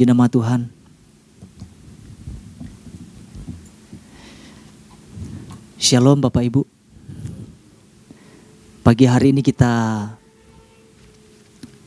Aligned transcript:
Puji 0.00 0.08
nama 0.08 0.32
Tuhan. 0.32 0.64
Shalom 5.76 6.24
Bapak 6.24 6.40
Ibu. 6.40 6.64
Pagi 8.80 9.04
hari 9.04 9.36
ini 9.36 9.44
kita 9.44 9.68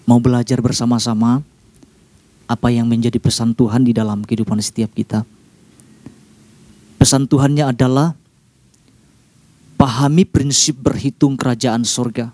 mau 0.05 0.21
belajar 0.21 0.61
bersama-sama 0.61 1.41
apa 2.46 2.70
yang 2.70 2.86
menjadi 2.86 3.18
pesan 3.18 3.57
Tuhan 3.57 3.82
di 3.82 3.97
dalam 3.97 4.21
kehidupan 4.21 4.61
setiap 4.61 4.93
kita. 4.93 5.25
Pesan 7.02 7.25
Tuhannya 7.25 7.74
adalah 7.74 8.14
pahami 9.74 10.21
prinsip 10.30 10.77
berhitung 10.77 11.33
kerajaan 11.33 11.82
sorga. 11.82 12.30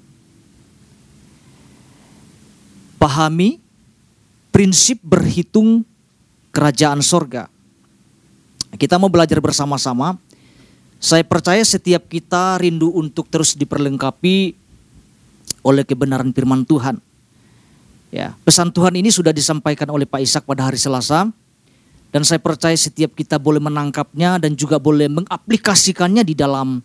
Pahami 2.99 3.68
prinsip 4.59 4.99
berhitung 4.99 5.87
kerajaan 6.51 6.99
sorga. 6.99 7.47
Kita 8.75 8.99
mau 8.99 9.07
belajar 9.07 9.39
bersama-sama. 9.39 10.19
Saya 10.99 11.23
percaya 11.23 11.63
setiap 11.63 12.11
kita 12.11 12.59
rindu 12.59 12.91
untuk 12.91 13.31
terus 13.31 13.55
diperlengkapi 13.55 14.51
oleh 15.63 15.87
kebenaran 15.87 16.35
firman 16.35 16.67
Tuhan. 16.67 16.99
Ya, 18.11 18.35
pesan 18.43 18.75
Tuhan 18.75 18.99
ini 18.99 19.07
sudah 19.07 19.31
disampaikan 19.31 19.87
oleh 19.95 20.03
Pak 20.03 20.27
Ishak 20.27 20.43
pada 20.43 20.67
hari 20.67 20.75
Selasa 20.75 21.31
dan 22.11 22.27
saya 22.27 22.43
percaya 22.43 22.75
setiap 22.75 23.15
kita 23.15 23.39
boleh 23.39 23.63
menangkapnya 23.63 24.43
dan 24.43 24.59
juga 24.59 24.75
boleh 24.75 25.07
mengaplikasikannya 25.07 26.27
di 26.27 26.35
dalam 26.35 26.83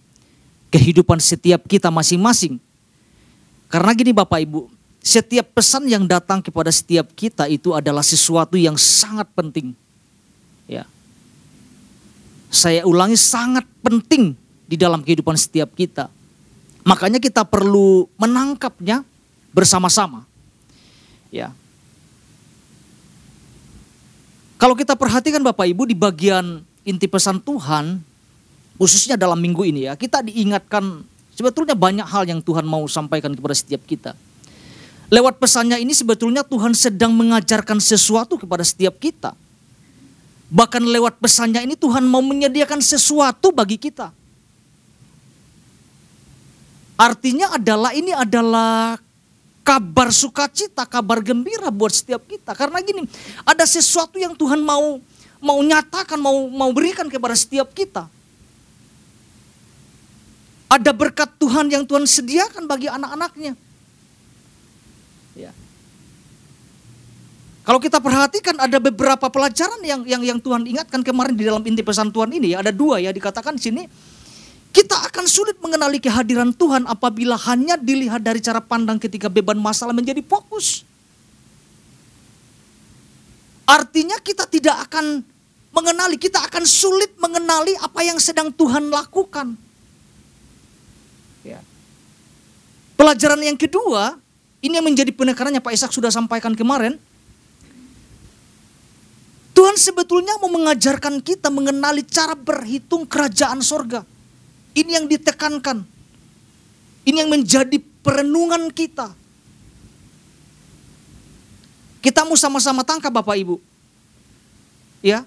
kehidupan 0.71 1.19
setiap 1.19 1.67
kita 1.67 1.91
masing-masing. 1.91 2.55
Karena 3.67 3.91
gini 3.99 4.15
Bapak 4.15 4.47
Ibu, 4.47 4.71
setiap 5.05 5.53
pesan 5.53 5.85
yang 5.85 6.09
datang 6.09 6.41
kepada 6.41 6.73
setiap 6.73 7.13
kita 7.13 7.45
itu 7.53 7.77
adalah 7.77 8.01
sesuatu 8.01 8.57
yang 8.57 8.81
sangat 8.81 9.29
penting. 9.37 9.77
Ya. 10.65 10.89
Saya 12.49 12.89
ulangi 12.89 13.21
sangat 13.21 13.69
penting 13.85 14.33
di 14.65 14.81
dalam 14.81 15.05
kehidupan 15.05 15.37
setiap 15.37 15.77
kita. 15.77 16.09
Makanya 16.89 17.21
kita 17.21 17.45
perlu 17.45 18.09
menangkapnya 18.17 19.05
bersama-sama. 19.53 20.25
Ya. 21.29 21.53
Kalau 24.57 24.73
kita 24.73 24.97
perhatikan 24.97 25.45
Bapak 25.45 25.69
Ibu 25.69 25.85
di 25.85 25.93
bagian 25.93 26.65
inti 26.81 27.05
pesan 27.05 27.45
Tuhan, 27.45 28.01
khususnya 28.81 29.21
dalam 29.21 29.37
minggu 29.37 29.69
ini 29.69 29.85
ya, 29.85 30.01
kita 30.01 30.25
diingatkan 30.25 31.05
sebetulnya 31.37 31.77
banyak 31.77 32.09
hal 32.09 32.25
yang 32.25 32.41
Tuhan 32.41 32.65
mau 32.65 32.89
sampaikan 32.89 33.37
kepada 33.37 33.53
setiap 33.53 33.85
kita. 33.85 34.17
Lewat 35.15 35.39
pesannya 35.39 35.79
ini 35.79 35.95
sebetulnya 35.95 36.43
Tuhan 36.43 36.75
sedang 36.75 37.15
mengajarkan 37.15 37.79
sesuatu 37.79 38.35
kepada 38.35 38.67
setiap 38.67 38.99
kita. 38.99 39.31
Bahkan 40.51 40.83
lewat 40.83 41.23
pesannya 41.23 41.63
ini 41.63 41.79
Tuhan 41.79 42.03
mau 42.03 42.19
menyediakan 42.19 42.83
sesuatu 42.83 43.55
bagi 43.55 43.79
kita. 43.79 44.11
Artinya 46.99 47.55
adalah 47.55 47.95
ini 47.95 48.11
adalah 48.11 48.99
kabar 49.63 50.11
sukacita, 50.11 50.83
kabar 50.83 51.23
gembira 51.23 51.71
buat 51.71 51.95
setiap 51.95 52.27
kita. 52.27 52.51
Karena 52.55 52.83
gini, 52.83 53.07
ada 53.47 53.63
sesuatu 53.71 54.19
yang 54.19 54.35
Tuhan 54.35 54.67
mau 54.67 54.99
mau 55.39 55.59
nyatakan, 55.63 56.19
mau 56.19 56.51
mau 56.51 56.75
berikan 56.75 57.07
kepada 57.07 57.39
setiap 57.39 57.71
kita. 57.71 58.11
Ada 60.75 60.91
berkat 60.91 61.31
Tuhan 61.39 61.71
yang 61.71 61.87
Tuhan 61.87 62.03
sediakan 62.03 62.67
bagi 62.67 62.91
anak-anaknya. 62.91 63.55
Ya. 65.35 65.51
Kalau 67.65 67.81
kita 67.81 67.97
perhatikan 67.97 68.61
ada 68.61 68.77
beberapa 68.77 69.25
pelajaran 69.33 69.81
yang 69.81 70.05
yang 70.05 70.21
yang 70.21 70.39
Tuhan 70.39 70.69
ingatkan 70.69 71.01
kemarin 71.01 71.33
di 71.33 71.49
dalam 71.49 71.65
inti 71.65 71.81
pesan 71.81 72.13
Tuhan 72.13 72.29
ini 72.37 72.53
ya 72.53 72.61
ada 72.61 72.69
dua 72.69 73.01
ya 73.01 73.09
dikatakan 73.09 73.57
di 73.57 73.63
sini 73.65 73.83
kita 74.75 75.07
akan 75.09 75.25
sulit 75.25 75.57
mengenali 75.63 75.97
kehadiran 75.97 76.53
Tuhan 76.53 76.85
apabila 76.85 77.39
hanya 77.49 77.81
dilihat 77.81 78.21
dari 78.21 78.43
cara 78.43 78.59
pandang 78.59 78.99
ketika 78.99 79.31
beban 79.31 79.55
masalah 79.55 79.95
menjadi 79.95 80.19
fokus. 80.27 80.83
Artinya 83.65 84.19
kita 84.21 84.45
tidak 84.45 84.77
akan 84.91 85.23
mengenali, 85.71 86.19
kita 86.19 86.43
akan 86.43 86.67
sulit 86.67 87.15
mengenali 87.17 87.73
apa 87.79 88.03
yang 88.03 88.19
sedang 88.19 88.51
Tuhan 88.51 88.91
lakukan. 88.91 89.55
Ya. 91.47 91.63
Pelajaran 92.99 93.41
yang 93.47 93.57
kedua, 93.57 94.19
ini 94.59 94.75
yang 94.75 94.87
menjadi 94.87 95.15
penekanannya 95.15 95.63
Pak 95.63 95.71
Ishak 95.71 95.95
sudah 95.95 96.11
sampaikan 96.11 96.53
kemarin. 96.59 96.99
Tuhan 99.55 99.79
sebetulnya 99.79 100.35
mau 100.43 100.51
mengajarkan 100.51 101.23
kita 101.23 101.47
mengenali 101.47 102.03
cara 102.03 102.35
berhitung 102.35 103.07
kerajaan 103.07 103.63
sorga. 103.63 104.03
Ini 104.75 104.99
yang 104.99 105.07
ditekankan. 105.07 105.87
Ini 107.07 107.23
yang 107.23 107.31
menjadi 107.31 107.79
perenungan 108.03 108.67
kita. 108.75 109.15
Kita 112.03 112.27
mau 112.27 112.35
sama-sama 112.35 112.83
tangkap 112.83 113.15
Bapak 113.15 113.39
Ibu. 113.39 113.57
Ya. 115.07 115.23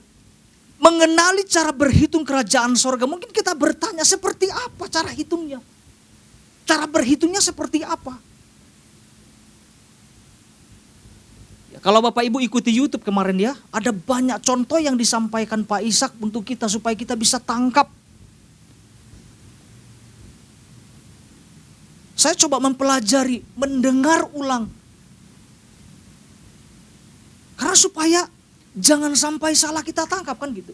Mengenali 0.78 1.48
cara 1.48 1.72
berhitung 1.72 2.28
kerajaan 2.28 2.76
sorga. 2.76 3.08
Mungkin 3.08 3.32
kita 3.32 3.56
bertanya 3.56 4.04
seperti 4.04 4.52
apa 4.52 4.92
cara 4.92 5.10
hitungnya. 5.10 5.64
Cara 6.68 6.84
berhitungnya 6.84 7.40
seperti 7.40 7.82
apa. 7.82 8.20
Kalau 11.88 12.04
Bapak 12.04 12.20
Ibu 12.28 12.44
ikuti 12.44 12.76
YouTube 12.76 13.08
kemarin 13.08 13.40
ya. 13.40 13.56
Ada 13.72 13.96
banyak 13.96 14.44
contoh 14.44 14.76
yang 14.76 15.00
disampaikan 15.00 15.64
Pak 15.64 15.88
Ishak 15.88 16.20
untuk 16.20 16.44
kita 16.44 16.68
supaya 16.68 16.92
kita 17.00 17.16
bisa 17.16 17.40
tangkap 17.40 17.88
Saya 22.18 22.34
coba 22.34 22.58
mempelajari, 22.58 23.46
mendengar 23.54 24.26
ulang. 24.34 24.66
Karena 27.54 27.78
supaya 27.78 28.26
jangan 28.74 29.14
sampai 29.14 29.54
salah 29.54 29.86
kita 29.86 30.10
tangkap 30.10 30.34
kan 30.34 30.50
gitu. 30.50 30.74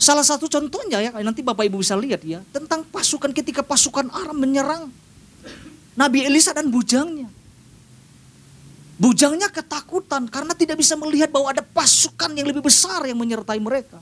Salah 0.00 0.24
satu 0.24 0.48
contohnya 0.48 1.04
ya, 1.04 1.12
nanti 1.20 1.44
Bapak 1.44 1.68
Ibu 1.68 1.84
bisa 1.84 2.00
lihat 2.00 2.24
ya, 2.24 2.40
tentang 2.48 2.80
pasukan 2.88 3.28
ketika 3.36 3.60
pasukan 3.60 4.08
Aram 4.08 4.40
menyerang 4.40 4.88
Nabi 6.00 6.24
Elisa 6.24 6.56
dan 6.56 6.72
bujangnya. 6.72 7.28
Bujangnya 8.96 9.52
ketakutan 9.52 10.24
karena 10.32 10.56
tidak 10.56 10.80
bisa 10.80 10.96
melihat 10.96 11.28
bahwa 11.28 11.52
ada 11.52 11.60
pasukan 11.60 12.32
yang 12.32 12.48
lebih 12.48 12.64
besar 12.64 13.04
yang 13.04 13.20
menyertai 13.20 13.60
mereka. 13.60 14.00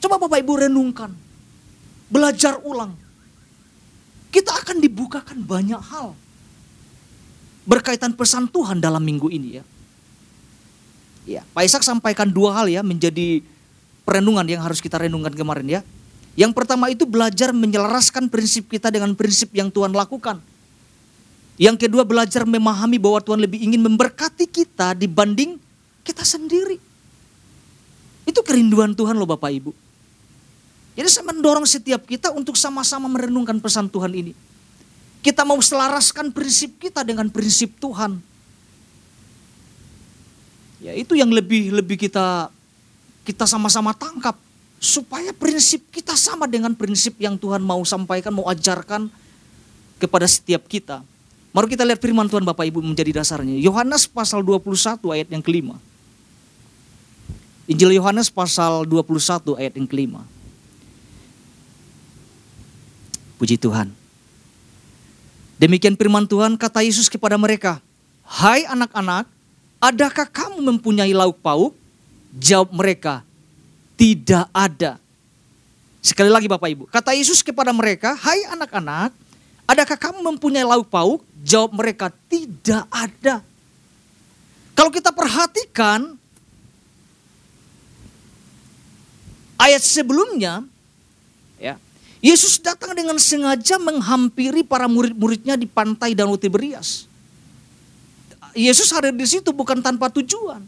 Coba 0.00 0.16
Bapak 0.16 0.40
Ibu 0.40 0.68
renungkan 0.68 1.12
belajar 2.08 2.56
ulang. 2.64 2.96
Kita 4.32 4.52
akan 4.52 4.80
dibukakan 4.80 5.44
banyak 5.44 5.80
hal 5.80 6.16
berkaitan 7.68 8.16
pesan 8.16 8.48
Tuhan 8.48 8.80
dalam 8.80 9.04
minggu 9.04 9.28
ini 9.28 9.60
ya. 9.60 9.64
Ya, 11.28 11.42
Pak 11.52 11.68
Ishak 11.68 11.84
sampaikan 11.84 12.28
dua 12.32 12.56
hal 12.56 12.72
ya 12.72 12.80
menjadi 12.80 13.44
perenungan 14.08 14.48
yang 14.48 14.64
harus 14.64 14.80
kita 14.80 14.96
renungkan 14.96 15.36
kemarin 15.36 15.68
ya. 15.68 15.80
Yang 16.34 16.52
pertama 16.54 16.90
itu 16.92 17.06
belajar 17.06 17.54
menyelaraskan 17.54 18.28
prinsip 18.28 18.68
kita 18.68 18.92
dengan 18.92 19.14
prinsip 19.14 19.52
yang 19.54 19.70
Tuhan 19.72 19.94
lakukan. 19.94 20.42
Yang 21.58 21.86
kedua 21.86 22.06
belajar 22.06 22.46
memahami 22.46 23.02
bahwa 23.02 23.18
Tuhan 23.18 23.42
lebih 23.42 23.58
ingin 23.58 23.82
memberkati 23.82 24.46
kita 24.46 24.94
dibanding 24.94 25.58
kita 26.06 26.22
sendiri. 26.22 26.78
Itu 28.22 28.40
kerinduan 28.46 28.94
Tuhan 28.94 29.18
loh 29.18 29.26
Bapak 29.26 29.50
Ibu. 29.50 29.72
Jadi 30.94 31.08
saya 31.10 31.26
mendorong 31.30 31.66
setiap 31.66 32.06
kita 32.06 32.34
untuk 32.34 32.54
sama-sama 32.54 33.06
merenungkan 33.10 33.58
pesan 33.58 33.86
Tuhan 33.90 34.14
ini. 34.14 34.32
Kita 35.18 35.42
mau 35.42 35.58
selaraskan 35.58 36.30
prinsip 36.30 36.78
kita 36.78 37.02
dengan 37.02 37.26
prinsip 37.26 37.74
Tuhan. 37.82 38.22
Ya 40.78 40.94
itu 40.94 41.18
yang 41.18 41.30
lebih 41.34 41.74
lebih 41.74 41.98
kita 41.98 42.50
kita 43.26 43.44
sama-sama 43.50 43.90
tangkap 43.94 44.38
supaya 44.78 45.34
prinsip 45.34 45.82
kita 45.90 46.14
sama 46.14 46.46
dengan 46.46 46.70
prinsip 46.74 47.18
yang 47.18 47.34
Tuhan 47.34 47.62
mau 47.62 47.82
sampaikan, 47.82 48.30
mau 48.30 48.46
ajarkan 48.46 49.10
kepada 49.98 50.26
setiap 50.30 50.64
kita. 50.70 51.02
Mari 51.50 51.74
kita 51.74 51.82
lihat 51.82 51.98
firman 51.98 52.30
Tuhan 52.30 52.46
Bapak 52.46 52.64
Ibu 52.70 52.78
menjadi 52.82 53.18
dasarnya. 53.18 53.58
Yohanes 53.58 54.06
pasal 54.06 54.46
21 54.46 55.02
ayat 55.10 55.28
yang 55.34 55.42
kelima. 55.42 55.76
Injil 57.68 57.98
Yohanes 58.00 58.32
pasal 58.32 58.86
21 58.88 59.58
ayat 59.58 59.74
yang 59.76 59.84
kelima. 59.84 60.22
Puji 63.36 63.58
Tuhan. 63.60 63.92
Demikian 65.58 65.98
firman 65.98 66.24
Tuhan 66.24 66.54
kata 66.54 66.86
Yesus 66.86 67.10
kepada 67.10 67.34
mereka, 67.34 67.82
Hai 68.22 68.62
anak-anak, 68.64 69.26
adakah 69.82 70.26
kamu 70.30 70.62
mempunyai 70.62 71.10
lauk 71.10 71.42
pauk? 71.42 71.74
Jawab 72.38 72.70
mereka, 72.70 73.26
tidak 73.98 74.46
ada. 74.54 75.02
Sekali 75.98 76.30
lagi 76.30 76.46
Bapak 76.46 76.70
Ibu, 76.70 76.84
kata 76.86 77.12
Yesus 77.12 77.42
kepada 77.42 77.74
mereka, 77.74 78.14
Hai 78.14 78.46
anak-anak, 78.54 79.10
Adakah 79.68 80.00
kamu 80.00 80.24
mempunyai 80.24 80.64
lauk 80.64 80.88
pauk? 80.88 81.20
Jawab 81.44 81.76
mereka, 81.76 82.08
tidak 82.32 82.88
ada. 82.88 83.44
Kalau 84.72 84.88
kita 84.88 85.12
perhatikan 85.12 86.16
ayat 89.60 89.84
sebelumnya, 89.84 90.64
ya, 91.60 91.76
Yesus 92.24 92.56
datang 92.56 92.96
dengan 92.96 93.20
sengaja 93.20 93.76
menghampiri 93.76 94.64
para 94.64 94.88
murid-muridnya 94.88 95.60
di 95.60 95.68
pantai 95.68 96.16
Danau 96.16 96.40
Tiberias. 96.40 97.04
Yesus 98.56 98.88
hadir 98.88 99.12
di 99.12 99.28
situ 99.28 99.52
bukan 99.52 99.84
tanpa 99.84 100.08
tujuan. 100.08 100.64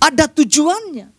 Ada 0.00 0.24
tujuannya. 0.24 1.12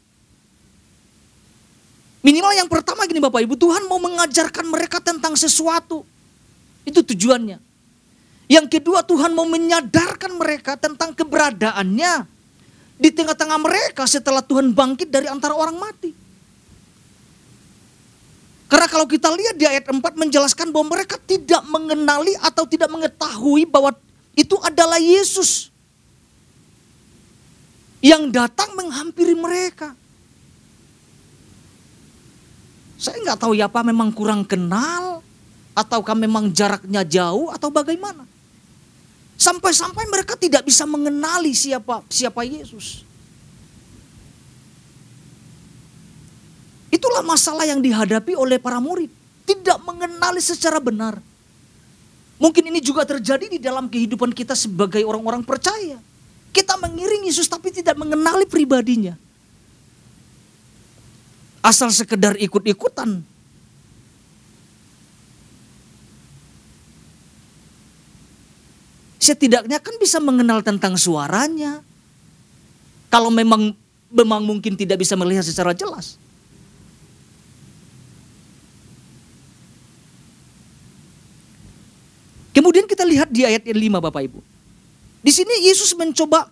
Minimal 2.28 2.60
yang 2.60 2.68
pertama 2.68 3.08
gini 3.08 3.24
Bapak 3.24 3.40
Ibu, 3.40 3.56
Tuhan 3.56 3.88
mau 3.88 4.04
mengajarkan 4.04 4.68
mereka 4.68 5.00
tentang 5.00 5.32
sesuatu. 5.40 6.04
Itu 6.84 7.00
tujuannya. 7.00 7.56
Yang 8.52 8.68
kedua 8.68 9.00
Tuhan 9.00 9.32
mau 9.32 9.48
menyadarkan 9.48 10.36
mereka 10.36 10.76
tentang 10.76 11.16
keberadaannya 11.16 12.28
di 13.00 13.10
tengah-tengah 13.16 13.60
mereka 13.64 14.04
setelah 14.04 14.44
Tuhan 14.44 14.76
bangkit 14.76 15.08
dari 15.08 15.32
antara 15.32 15.56
orang 15.56 15.80
mati. 15.80 16.12
Karena 18.68 18.92
kalau 18.92 19.08
kita 19.08 19.32
lihat 19.32 19.56
di 19.56 19.64
ayat 19.64 19.88
4 19.88 19.96
menjelaskan 19.96 20.76
bahwa 20.76 21.00
mereka 21.00 21.16
tidak 21.24 21.64
mengenali 21.72 22.36
atau 22.44 22.68
tidak 22.68 22.92
mengetahui 22.92 23.64
bahwa 23.64 23.96
itu 24.36 24.60
adalah 24.60 25.00
Yesus. 25.00 25.72
Yang 28.04 28.36
datang 28.36 28.76
menghampiri 28.76 29.32
mereka. 29.32 29.96
Saya 32.98 33.22
nggak 33.22 33.40
tahu 33.46 33.54
ya 33.54 33.70
apa 33.70 33.86
memang 33.86 34.10
kurang 34.10 34.42
kenal 34.42 35.18
Ataukah 35.78 36.18
memang 36.18 36.50
jaraknya 36.50 37.06
jauh 37.06 37.54
atau 37.54 37.70
bagaimana? 37.70 38.26
Sampai-sampai 39.38 40.10
mereka 40.10 40.34
tidak 40.34 40.66
bisa 40.66 40.90
mengenali 40.90 41.54
siapa 41.54 42.02
siapa 42.10 42.42
Yesus. 42.42 43.06
Itulah 46.90 47.22
masalah 47.22 47.70
yang 47.70 47.78
dihadapi 47.78 48.34
oleh 48.34 48.58
para 48.58 48.82
murid. 48.82 49.14
Tidak 49.46 49.78
mengenali 49.86 50.42
secara 50.42 50.82
benar. 50.82 51.22
Mungkin 52.42 52.74
ini 52.74 52.82
juga 52.82 53.06
terjadi 53.06 53.46
di 53.46 53.62
dalam 53.62 53.86
kehidupan 53.86 54.34
kita 54.34 54.58
sebagai 54.58 55.06
orang-orang 55.06 55.46
percaya. 55.46 56.02
Kita 56.50 56.74
mengiring 56.82 57.30
Yesus 57.30 57.46
tapi 57.46 57.70
tidak 57.70 57.94
mengenali 58.02 58.50
pribadinya. 58.50 59.14
Asal 61.62 61.92
sekedar 61.92 62.40
ikut-ikutan 62.40 63.24
setidaknya 69.28 69.84
kan 69.84 70.00
bisa 70.00 70.24
mengenal 70.24 70.64
tentang 70.64 70.96
suaranya. 70.96 71.84
Kalau 73.12 73.28
memang 73.28 73.76
memang 74.08 74.40
mungkin 74.40 74.80
tidak 74.80 75.04
bisa 75.04 75.20
melihat 75.20 75.44
secara 75.44 75.76
jelas. 75.76 76.16
Kemudian 82.56 82.88
kita 82.88 83.04
lihat 83.06 83.30
di 83.30 83.46
ayat 83.46 83.68
5 83.68 83.76
Bapak 84.02 84.24
Ibu. 84.32 84.40
Di 85.22 85.32
sini 85.36 85.68
Yesus 85.68 85.94
mencoba 85.94 86.50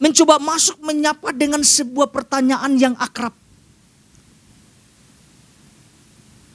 mencoba 0.00 0.36
masuk 0.38 0.80
menyapa 0.84 1.32
dengan 1.32 1.64
sebuah 1.64 2.12
pertanyaan 2.12 2.76
yang 2.76 2.94
akrab. 3.00 3.39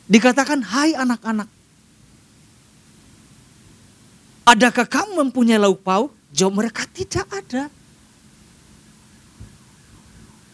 Dikatakan, 0.05 0.61
"Hai 0.61 0.93
anak-anak, 0.93 1.49
Adakah 4.45 4.85
kamu 4.85 5.25
mempunyai 5.25 5.57
lauk 5.57 5.81
pauk? 5.81 6.13
Jawab 6.29 6.61
mereka 6.61 6.85
tidak 6.93 7.25
ada. 7.33 7.65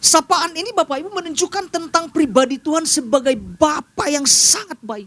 Sapaan 0.00 0.56
ini 0.56 0.72
Bapak 0.72 0.96
Ibu 1.04 1.12
menunjukkan 1.12 1.68
tentang 1.68 2.08
pribadi 2.08 2.56
Tuhan 2.56 2.88
sebagai 2.88 3.36
Bapak 3.36 4.08
yang 4.08 4.24
sangat 4.24 4.80
baik. 4.80 5.06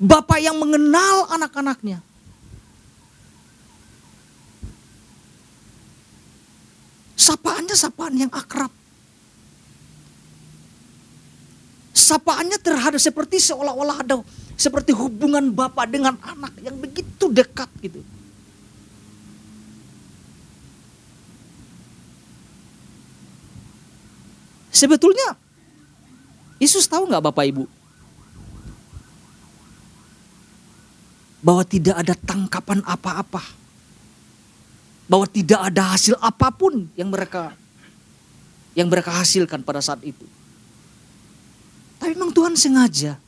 Bapak 0.00 0.40
yang 0.40 0.56
mengenal 0.56 1.28
anak-anaknya. 1.36 2.00
Sapaannya 7.16 7.76
sapaan 7.76 8.16
yang 8.16 8.32
akrab. 8.32 8.72
Sapaannya 12.06 12.62
terhadap 12.62 13.02
seperti 13.02 13.42
seolah-olah 13.42 14.06
ada 14.06 14.22
seperti 14.54 14.94
hubungan 14.94 15.50
bapak 15.50 15.90
dengan 15.90 16.14
anak 16.22 16.54
yang 16.62 16.78
begitu 16.78 17.26
dekat 17.34 17.66
gitu. 17.82 17.98
Sebetulnya 24.70 25.34
Yesus 26.62 26.86
tahu 26.86 27.10
nggak 27.10 27.26
Bapak 27.26 27.44
Ibu? 27.50 27.64
Bahwa 31.42 31.66
tidak 31.66 31.96
ada 32.06 32.14
tangkapan 32.14 32.86
apa-apa. 32.86 33.42
Bahwa 35.10 35.26
tidak 35.26 35.58
ada 35.58 35.96
hasil 35.96 36.14
apa 36.22 36.54
pun 36.54 36.86
yang 36.94 37.10
mereka 37.10 37.50
yang 38.78 38.86
mereka 38.86 39.10
hasilkan 39.10 39.66
pada 39.66 39.82
saat 39.82 40.04
itu. 40.06 40.35
Tapi 42.06 42.14
memang 42.14 42.30
Tuhan 42.30 42.54
sengaja 42.54 43.18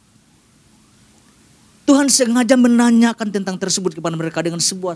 Tuhan 1.83 2.07
sengaja 2.07 2.55
menanyakan 2.55 3.27
tentang 3.27 3.59
tersebut 3.59 3.97
kepada 3.97 4.15
mereka 4.15 4.39
dengan 4.39 4.63
sebuah 4.63 4.95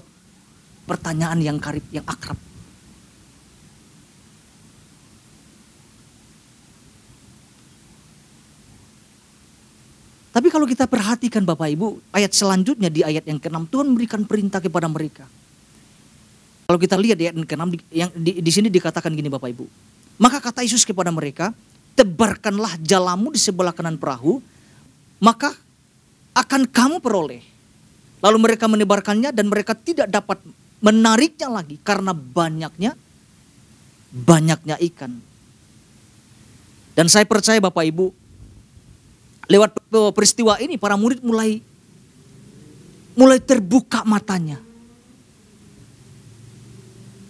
pertanyaan 0.86 1.42
yang 1.42 1.58
karib, 1.58 1.82
yang 1.90 2.06
akrab. 2.06 2.38
Tapi 10.30 10.46
kalau 10.52 10.68
kita 10.68 10.86
perhatikan 10.86 11.42
Bapak 11.42 11.72
Ibu, 11.74 12.12
ayat 12.14 12.36
selanjutnya 12.36 12.86
di 12.86 13.02
ayat 13.02 13.26
yang 13.26 13.42
ke-6 13.42 13.66
Tuhan 13.66 13.86
memberikan 13.90 14.22
perintah 14.22 14.62
kepada 14.62 14.86
mereka. 14.86 15.26
Kalau 16.70 16.78
kita 16.78 16.94
lihat 17.00 17.18
di 17.18 17.24
ayat 17.26 17.34
yang 17.34 17.48
ke-6 17.48 17.64
yang 17.90 18.10
di, 18.14 18.38
di 18.38 18.50
sini 18.54 18.70
dikatakan 18.70 19.10
gini 19.10 19.26
Bapak 19.26 19.48
Ibu. 19.50 19.64
Maka 20.22 20.38
kata 20.38 20.60
Yesus 20.60 20.84
kepada 20.84 21.08
mereka, 21.08 21.56
tebarkanlah 21.92 22.80
jalamu 22.80 23.32
di 23.32 23.40
sebelah 23.40 23.72
kanan 23.72 24.00
perahu, 24.00 24.40
maka 25.20 25.52
akan 26.32 26.64
kamu 26.68 26.96
peroleh. 26.98 27.44
Lalu 28.22 28.38
mereka 28.38 28.70
menebarkannya 28.70 29.34
dan 29.34 29.50
mereka 29.50 29.74
tidak 29.74 30.08
dapat 30.08 30.38
menariknya 30.82 31.48
lagi 31.50 31.76
karena 31.82 32.14
banyaknya 32.14 32.94
banyaknya 34.12 34.76
ikan. 34.92 35.12
Dan 36.92 37.08
saya 37.08 37.24
percaya 37.24 37.56
Bapak 37.56 37.88
Ibu, 37.88 38.12
lewat 39.48 39.70
peristiwa 40.12 40.60
ini 40.60 40.76
para 40.76 40.94
murid 41.00 41.24
mulai 41.24 41.64
mulai 43.16 43.40
terbuka 43.40 44.04
matanya. 44.04 44.60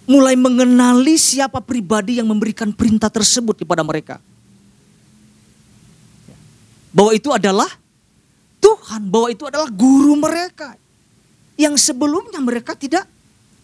Mulai 0.03 0.35
mengenali 0.35 1.15
siapa 1.15 1.63
pribadi 1.63 2.19
yang 2.19 2.27
memberikan 2.27 2.75
perintah 2.75 3.07
tersebut 3.07 3.63
kepada 3.63 3.87
mereka. 3.87 4.19
Bahwa 6.93 7.13
itu 7.17 7.33
adalah 7.33 7.69
Tuhan 8.63 9.11
bahwa 9.11 9.29
itu 9.33 9.43
adalah 9.49 9.67
guru 9.73 10.15
mereka 10.15 10.79
yang 11.59 11.75
sebelumnya 11.75 12.39
mereka 12.39 12.79
tidak 12.79 13.09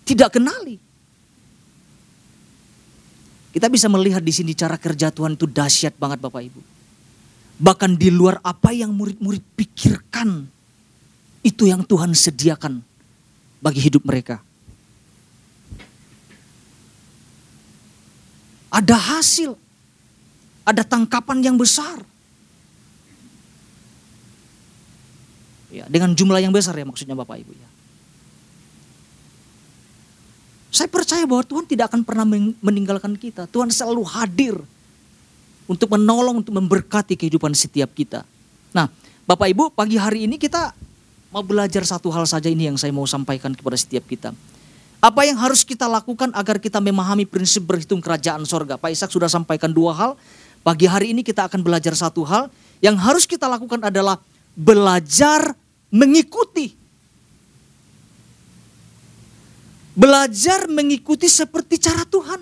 tidak 0.03 0.35
kenali. 0.35 0.81
Kita 3.55 3.67
bisa 3.71 3.87
melihat 3.87 4.21
di 4.21 4.33
sini 4.35 4.53
cara 4.53 4.77
kerja 4.77 5.09
Tuhan 5.13 5.37
itu 5.39 5.47
dahsyat 5.49 5.97
banget 5.97 6.19
Bapak 6.21 6.43
Ibu. 6.51 6.61
Bahkan 7.59 7.99
di 7.99 8.09
luar 8.13 8.39
apa 8.45 8.71
yang 8.71 8.95
murid-murid 8.95 9.43
pikirkan, 9.59 10.47
itu 11.43 11.67
yang 11.67 11.83
Tuhan 11.83 12.15
sediakan 12.15 12.79
bagi 13.59 13.83
hidup 13.83 14.07
mereka. 14.07 14.39
Ada 18.69 18.95
hasil, 18.95 19.59
ada 20.63 20.87
tangkapan 20.87 21.43
yang 21.43 21.57
besar. 21.59 21.99
Ya, 25.79 25.85
dengan 25.87 26.11
jumlah 26.11 26.43
yang 26.43 26.51
besar 26.51 26.75
ya 26.75 26.83
maksudnya 26.83 27.15
Bapak 27.15 27.39
Ibu 27.39 27.53
ya. 27.55 27.69
Saya 30.69 30.91
percaya 30.91 31.25
bahwa 31.25 31.47
Tuhan 31.47 31.65
tidak 31.65 31.95
akan 31.95 32.03
pernah 32.05 32.27
meninggalkan 32.61 33.17
kita. 33.17 33.49
Tuhan 33.49 33.73
selalu 33.73 34.05
hadir 34.05 34.55
untuk 35.65 35.89
menolong, 35.97 36.45
untuk 36.45 36.53
memberkati 36.53 37.17
kehidupan 37.17 37.57
setiap 37.57 37.89
kita. 37.97 38.27
Nah, 38.77 38.93
Bapak 39.25 39.49
Ibu, 39.49 39.73
pagi 39.73 39.97
hari 39.97 40.29
ini 40.29 40.37
kita 40.37 40.77
mau 41.29 41.45
belajar 41.45 41.85
satu 41.85 42.09
hal 42.13 42.25
saja 42.25 42.49
ini 42.49 42.69
yang 42.69 42.77
saya 42.77 42.93
mau 42.93 43.05
sampaikan 43.09 43.53
kepada 43.53 43.77
setiap 43.77 44.05
kita. 44.09 44.33
Apa 44.99 45.23
yang 45.29 45.39
harus 45.39 45.63
kita 45.63 45.87
lakukan 45.87 46.35
agar 46.35 46.59
kita 46.59 46.83
memahami 46.83 47.23
prinsip 47.23 47.63
berhitung 47.63 48.03
kerajaan 48.03 48.43
sorga? 48.43 48.75
Pak 48.75 48.91
Ishak 48.91 49.15
sudah 49.15 49.31
sampaikan 49.31 49.71
dua 49.71 49.95
hal. 49.95 50.11
Pagi 50.67 50.91
hari 50.91 51.15
ini 51.15 51.23
kita 51.23 51.47
akan 51.47 51.63
belajar 51.63 51.95
satu 51.95 52.27
hal. 52.27 52.51
Yang 52.83 52.97
harus 52.99 53.25
kita 53.25 53.47
lakukan 53.47 53.79
adalah 53.79 54.19
belajar 54.59 55.55
mengikuti. 55.93 56.77
Belajar 59.99 60.71
mengikuti 60.71 61.27
seperti 61.27 61.75
cara 61.83 62.07
Tuhan. 62.07 62.41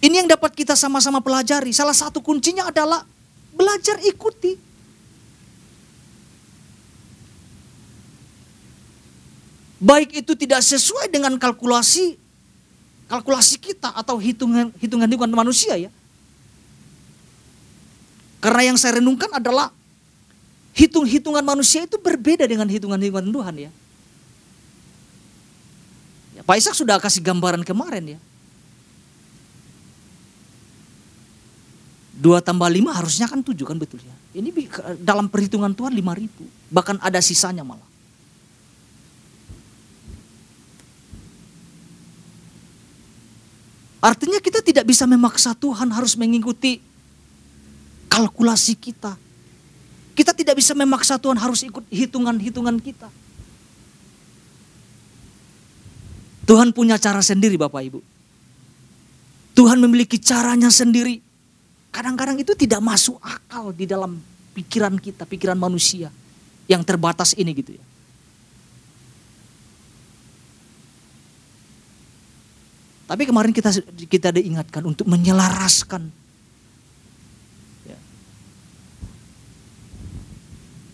Ini 0.00 0.24
yang 0.24 0.28
dapat 0.32 0.56
kita 0.56 0.72
sama-sama 0.72 1.20
pelajari. 1.20 1.76
Salah 1.76 1.92
satu 1.92 2.24
kuncinya 2.24 2.72
adalah 2.72 3.04
belajar 3.52 4.00
ikuti. 4.00 4.56
Baik 9.80 10.24
itu 10.24 10.32
tidak 10.36 10.64
sesuai 10.64 11.08
dengan 11.12 11.36
kalkulasi 11.36 12.16
kalkulasi 13.08 13.56
kita 13.60 13.92
atau 13.96 14.20
hitungan 14.20 14.70
hitungan 14.76 15.08
hitungan 15.08 15.32
manusia 15.34 15.74
ya 15.74 15.90
karena 18.40 18.72
yang 18.72 18.76
saya 18.80 18.98
renungkan 18.98 19.28
adalah 19.36 19.68
hitung-hitungan 20.72 21.44
manusia 21.44 21.84
itu 21.84 22.00
berbeda 22.00 22.48
dengan 22.48 22.64
hitungan-hitungan 22.64 23.28
Tuhan 23.28 23.54
ya. 23.68 23.70
ya. 26.34 26.42
Pak 26.42 26.56
Ishak 26.56 26.72
sudah 26.72 26.96
kasih 26.96 27.20
gambaran 27.20 27.60
kemarin 27.62 28.16
ya. 28.16 28.20
Dua 32.20 32.40
tambah 32.44 32.68
lima 32.68 32.92
harusnya 32.92 33.24
kan 33.28 33.40
tujuh 33.40 33.64
kan 33.64 33.76
betul 33.76 34.00
ya. 34.00 34.16
Ini 34.36 34.52
dalam 35.00 35.28
perhitungan 35.28 35.72
Tuhan 35.72 35.92
lima 35.92 36.16
ribu. 36.16 36.44
Bahkan 36.72 37.00
ada 37.00 37.20
sisanya 37.20 37.64
malah. 37.64 37.88
Artinya 44.00 44.40
kita 44.40 44.64
tidak 44.64 44.88
bisa 44.88 45.04
memaksa 45.04 45.52
Tuhan 45.52 45.92
harus 45.92 46.16
mengikuti 46.16 46.80
kalkulasi 48.10 48.74
kita. 48.74 49.14
Kita 50.18 50.34
tidak 50.34 50.58
bisa 50.58 50.74
memaksa 50.74 51.16
Tuhan 51.16 51.38
harus 51.38 51.62
ikut 51.62 51.86
hitungan-hitungan 51.88 52.76
kita. 52.82 53.08
Tuhan 56.44 56.74
punya 56.74 56.98
cara 56.98 57.22
sendiri 57.22 57.54
Bapak 57.54 57.78
Ibu. 57.86 58.00
Tuhan 59.54 59.78
memiliki 59.78 60.18
caranya 60.18 60.66
sendiri. 60.66 61.22
Kadang-kadang 61.94 62.42
itu 62.42 62.58
tidak 62.58 62.82
masuk 62.82 63.22
akal 63.22 63.70
di 63.70 63.86
dalam 63.86 64.18
pikiran 64.58 64.98
kita, 64.98 65.22
pikiran 65.30 65.54
manusia 65.54 66.10
yang 66.66 66.82
terbatas 66.82 67.38
ini 67.38 67.54
gitu 67.54 67.78
ya. 67.78 67.84
Tapi 73.10 73.26
kemarin 73.26 73.50
kita 73.50 73.74
kita 74.06 74.30
diingatkan 74.30 74.86
untuk 74.86 75.06
menyelaraskan 75.10 76.19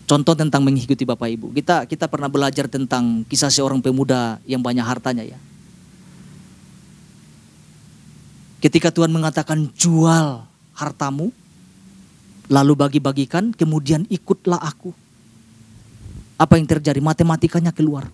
Contoh 0.07 0.39
tentang 0.39 0.63
mengikuti 0.63 1.03
Bapak 1.03 1.27
Ibu. 1.27 1.51
Kita 1.51 1.83
kita 1.83 2.07
pernah 2.07 2.31
belajar 2.31 2.71
tentang 2.71 3.27
kisah 3.27 3.51
seorang 3.51 3.83
pemuda 3.83 4.39
yang 4.47 4.63
banyak 4.63 4.87
hartanya 4.87 5.27
ya. 5.27 5.39
Ketika 8.63 8.95
Tuhan 8.95 9.11
mengatakan 9.11 9.67
jual 9.75 10.47
hartamu, 10.79 11.35
lalu 12.47 12.73
bagi-bagikan, 12.79 13.51
kemudian 13.51 14.07
ikutlah 14.07 14.63
aku. 14.63 14.95
Apa 16.39 16.55
yang 16.55 16.67
terjadi? 16.71 17.03
Matematikanya 17.03 17.75
keluar. 17.75 18.07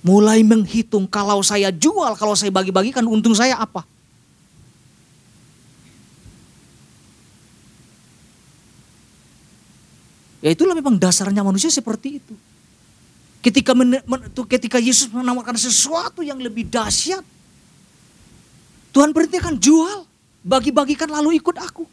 Mulai 0.00 0.40
menghitung 0.42 1.06
kalau 1.06 1.44
saya 1.44 1.70
jual, 1.70 2.16
kalau 2.18 2.34
saya 2.34 2.50
bagi-bagikan 2.50 3.04
untung 3.06 3.36
saya 3.36 3.58
apa? 3.58 3.86
Ya 10.40 10.56
itulah 10.56 10.72
memang 10.72 10.96
dasarnya 10.96 11.44
manusia 11.44 11.68
seperti 11.68 12.20
itu. 12.20 12.34
Ketika 13.40 13.72
men, 13.72 14.00
men, 14.04 14.20
ketika 14.48 14.76
Yesus 14.76 15.08
menawarkan 15.08 15.56
sesuatu 15.56 16.20
yang 16.20 16.40
lebih 16.40 16.68
dahsyat, 16.68 17.24
Tuhan 18.92 19.12
berhentikan 19.16 19.56
jual, 19.56 20.04
bagi-bagikan 20.44 21.08
lalu 21.08 21.40
ikut 21.40 21.56
aku. 21.56 21.84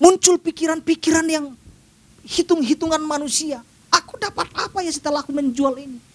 Muncul 0.00 0.40
pikiran-pikiran 0.40 1.26
yang 1.28 1.52
hitung-hitungan 2.24 3.02
manusia. 3.04 3.60
Aku 3.92 4.16
dapat 4.16 4.48
apa 4.56 4.80
ya 4.80 4.90
setelah 4.90 5.20
aku 5.20 5.34
menjual 5.34 5.76
ini? 5.76 6.09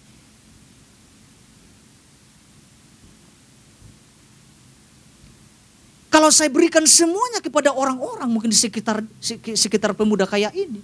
Kalau 6.16 6.32
saya 6.32 6.48
berikan 6.48 6.80
semuanya 6.88 7.44
kepada 7.44 7.76
orang-orang 7.76 8.24
mungkin 8.32 8.48
di 8.48 8.56
sekitar 8.56 9.04
sekitar 9.52 9.92
pemuda 9.92 10.24
kaya 10.24 10.48
ini, 10.56 10.80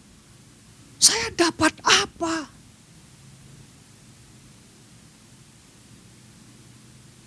saya 1.01 1.33
dapat 1.33 1.73
apa? 1.81 2.53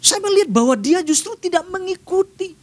Saya 0.05 0.21
melihat 0.21 0.53
bahwa 0.53 0.77
dia 0.77 1.01
justru 1.01 1.33
tidak 1.41 1.65
mengikuti. 1.65 2.53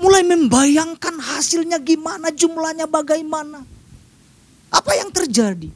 Mulai 0.00 0.24
membayangkan 0.24 1.20
hasilnya 1.20 1.76
gimana, 1.84 2.32
jumlahnya 2.32 2.88
bagaimana. 2.88 3.68
Apa 4.72 4.96
yang 4.96 5.12
terjadi? 5.12 5.68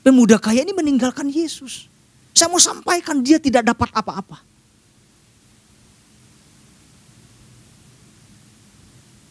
Pemuda 0.00 0.40
kaya 0.40 0.64
ini 0.64 0.72
meninggalkan 0.72 1.28
Yesus. 1.28 1.92
Saya 2.32 2.48
mau 2.48 2.56
sampaikan 2.56 3.20
dia 3.20 3.36
tidak 3.36 3.68
dapat 3.68 3.92
apa-apa. 3.92 4.40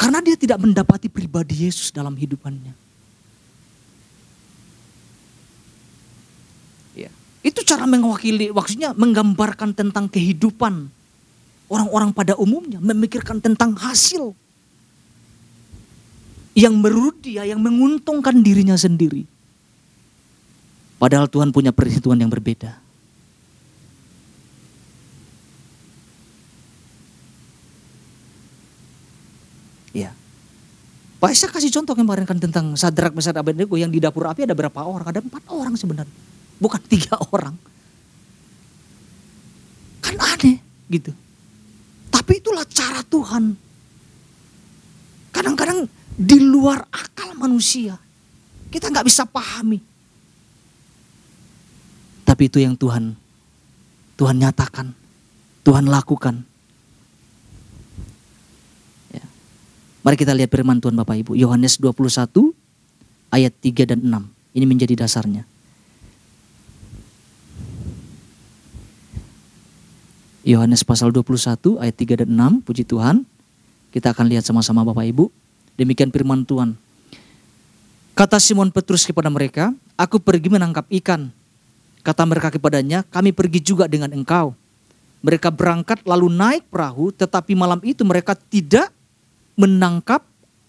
Karena 0.07 0.23
dia 0.23 0.39
tidak 0.39 0.63
mendapati 0.63 1.11
pribadi 1.11 1.67
Yesus 1.67 1.91
dalam 1.91 2.15
hidupannya. 2.15 2.71
Ya. 6.95 7.11
Itu 7.43 7.59
cara 7.67 7.83
mewakili, 7.83 8.47
maksudnya 8.55 8.95
menggambarkan 8.95 9.75
tentang 9.75 10.07
kehidupan 10.07 10.87
orang-orang 11.67 12.15
pada 12.15 12.39
umumnya. 12.39 12.79
Memikirkan 12.79 13.43
tentang 13.43 13.75
hasil. 13.75 14.31
Yang 16.55 16.75
menurut 16.79 17.19
dia, 17.19 17.43
yang 17.43 17.59
menguntungkan 17.59 18.39
dirinya 18.39 18.79
sendiri. 18.79 19.27
Padahal 21.03 21.27
Tuhan 21.27 21.51
punya 21.51 21.75
perhitungan 21.75 22.15
yang 22.15 22.31
berbeda. 22.31 22.79
Ya. 29.97 30.13
Pak 31.17 31.33
Isa 31.33 31.49
kasih 31.49 31.73
contoh 31.73 31.97
kemarin 31.97 32.29
kan 32.29 32.37
tentang 32.37 32.77
Sadrak 32.77 33.17
Mesad 33.17 33.33
Abednego 33.33 33.73
yang 33.73 33.89
di 33.89 33.97
dapur 33.97 34.29
api 34.29 34.45
ada 34.45 34.53
berapa 34.53 34.85
orang? 34.85 35.09
Ada 35.09 35.21
empat 35.25 35.43
orang 35.49 35.73
sebenarnya. 35.73 36.13
Bukan 36.61 36.81
tiga 36.93 37.17
orang. 37.33 37.57
Kan 40.05 40.15
aneh 40.21 40.61
gitu. 40.93 41.09
Tapi 42.13 42.37
itulah 42.37 42.65
cara 42.69 43.01
Tuhan. 43.01 43.57
Kadang-kadang 45.33 45.89
di 46.13 46.37
luar 46.37 46.85
akal 46.93 47.33
manusia. 47.33 47.97
Kita 48.69 48.93
nggak 48.93 49.07
bisa 49.09 49.25
pahami. 49.25 49.81
Tapi 52.27 52.43
itu 52.45 52.61
yang 52.61 52.77
Tuhan 52.77 53.15
Tuhan 54.17 54.41
nyatakan, 54.41 54.97
Tuhan 55.61 55.85
lakukan. 55.85 56.41
Mari 60.07 60.15
kita 60.15 60.31
lihat 60.31 60.47
firman 60.47 60.79
Tuhan 60.79 60.95
Bapak 60.95 61.19
Ibu. 61.19 61.35
Yohanes 61.35 61.83
21 61.83 62.55
ayat 63.27 63.51
3 63.59 63.91
dan 63.91 63.99
6. 63.99 64.55
Ini 64.55 64.63
menjadi 64.63 65.03
dasarnya. 65.03 65.43
Yohanes 70.47 70.87
pasal 70.87 71.11
21 71.11 71.83
ayat 71.83 71.91
3 71.91 72.23
dan 72.23 72.31
6. 72.31 72.63
Puji 72.63 72.87
Tuhan. 72.87 73.27
Kita 73.91 74.15
akan 74.15 74.31
lihat 74.31 74.47
sama-sama 74.47 74.87
Bapak 74.87 75.11
Ibu. 75.11 75.27
Demikian 75.75 76.07
firman 76.07 76.47
Tuhan. 76.47 76.79
Kata 78.15 78.39
Simon 78.39 78.71
Petrus 78.71 79.03
kepada 79.03 79.27
mereka, 79.27 79.75
aku 79.99 80.23
pergi 80.23 80.47
menangkap 80.47 80.87
ikan. 81.03 81.35
Kata 81.99 82.23
mereka 82.23 82.47
kepadanya, 82.47 83.03
kami 83.11 83.35
pergi 83.35 83.59
juga 83.59 83.91
dengan 83.91 84.15
engkau. 84.15 84.55
Mereka 85.19 85.51
berangkat 85.51 85.99
lalu 86.07 86.31
naik 86.31 86.63
perahu, 86.71 87.11
tetapi 87.11 87.59
malam 87.59 87.83
itu 87.83 88.07
mereka 88.07 88.39
tidak 88.39 88.95
menangkap 89.57 90.21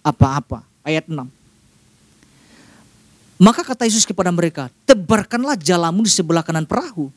apa-apa. 0.03 0.65
Ayat 0.83 1.05
6. 1.07 1.29
Maka 3.39 3.63
kata 3.63 3.87
Yesus 3.87 4.03
kepada 4.03 4.35
mereka, 4.35 4.67
tebarkanlah 4.83 5.55
jalamu 5.55 6.03
di 6.03 6.11
sebelah 6.11 6.43
kanan 6.43 6.67
perahu. 6.67 7.13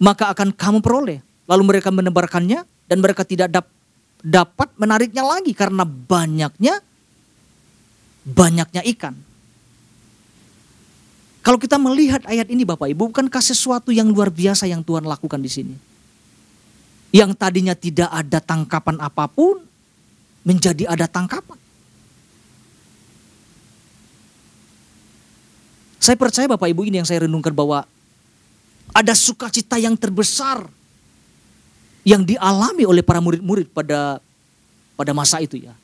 Maka 0.00 0.32
akan 0.32 0.54
kamu 0.54 0.80
peroleh. 0.80 1.20
Lalu 1.44 1.62
mereka 1.76 1.92
menebarkannya 1.92 2.64
dan 2.88 2.98
mereka 3.02 3.26
tidak 3.26 3.52
dap 3.52 3.66
dapat 4.24 4.72
menariknya 4.80 5.22
lagi 5.22 5.52
karena 5.52 5.84
banyaknya 5.84 6.80
banyaknya 8.24 8.82
ikan. 8.96 9.14
Kalau 11.44 11.62
kita 11.62 11.78
melihat 11.78 12.26
ayat 12.26 12.50
ini 12.50 12.66
Bapak 12.66 12.90
Ibu, 12.90 13.14
bukankah 13.14 13.38
sesuatu 13.38 13.94
yang 13.94 14.10
luar 14.10 14.34
biasa 14.34 14.66
yang 14.66 14.82
Tuhan 14.82 15.06
lakukan 15.06 15.38
di 15.38 15.46
sini? 15.46 15.76
Yang 17.14 17.38
tadinya 17.38 17.78
tidak 17.78 18.10
ada 18.10 18.42
tangkapan 18.42 18.98
apa 18.98 19.30
pun, 19.30 19.62
menjadi 20.46 20.86
ada 20.86 21.10
tangkapan. 21.10 21.58
Saya 25.98 26.14
percaya 26.14 26.46
Bapak 26.46 26.70
Ibu 26.70 26.86
ini 26.86 27.02
yang 27.02 27.08
saya 27.08 27.26
renungkan 27.26 27.50
bahwa 27.50 27.82
ada 28.94 29.10
sukacita 29.10 29.74
yang 29.74 29.98
terbesar 29.98 30.62
yang 32.06 32.22
dialami 32.22 32.86
oleh 32.86 33.02
para 33.02 33.18
murid-murid 33.18 33.74
pada 33.74 34.22
pada 34.94 35.10
masa 35.10 35.42
itu 35.42 35.58
ya. 35.58 35.74